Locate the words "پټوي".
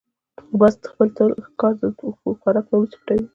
3.03-3.25